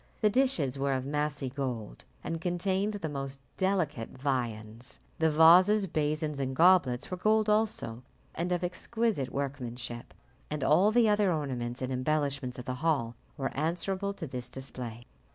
[0.21, 4.99] The dishes were of massy gold, and contained the most delicate viands.
[5.19, 8.01] The vases, basins, and goblets were gold also,
[8.33, 10.15] and of exquisite workmanship,
[10.49, 15.03] and all the other ornaments and embellishments of the hall were answerable to this display.